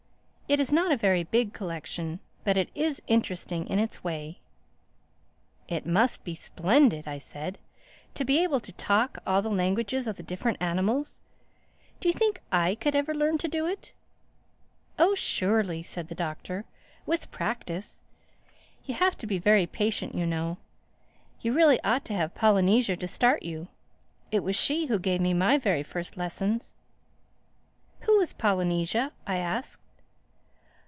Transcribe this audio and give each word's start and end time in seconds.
It 0.51 0.59
is 0.59 0.73
not 0.73 0.91
a 0.91 0.97
very 0.97 1.23
big 1.23 1.53
collection 1.53 2.19
but 2.43 2.57
it 2.57 2.69
is 2.75 3.01
interesting 3.07 3.65
in 3.69 3.79
its 3.79 4.03
way." 4.03 4.41
"It 5.69 5.85
must 5.85 6.25
be 6.25 6.35
splendid," 6.35 7.07
I 7.07 7.19
said, 7.19 7.57
"to 8.15 8.25
be 8.25 8.43
able 8.43 8.59
to 8.59 8.73
talk 8.73 9.19
all 9.25 9.41
the 9.41 9.47
languages 9.49 10.07
of 10.07 10.17
the 10.17 10.23
different 10.23 10.57
animals. 10.61 11.21
Do 12.01 12.09
you 12.09 12.13
think 12.13 12.41
I 12.51 12.75
could 12.75 12.95
ever 12.97 13.13
learn 13.13 13.37
to 13.37 13.47
do 13.47 13.65
it?" 13.65 13.93
"Oh 14.99 15.15
surely," 15.15 15.81
said 15.83 16.09
the 16.09 16.15
Doctor—"with 16.15 17.31
practise. 17.31 18.01
You 18.83 18.95
have 18.95 19.17
to 19.19 19.25
be 19.27 19.39
very 19.39 19.65
patient, 19.65 20.15
you 20.15 20.25
know. 20.25 20.57
You 21.39 21.53
really 21.53 21.79
ought 21.81 22.03
to 22.07 22.13
have 22.13 22.35
Polynesia 22.35 22.97
to 22.97 23.07
start 23.07 23.43
you. 23.43 23.69
It 24.31 24.41
was 24.43 24.57
she 24.57 24.87
who 24.87 24.99
gave 24.99 25.21
me 25.21 25.33
my 25.33 25.59
first 25.59 26.17
lessons." 26.17 26.75
"Who 28.01 28.19
is 28.19 28.33
Polynesia?" 28.33 29.13
I 29.25 29.37
asked. 29.37 29.79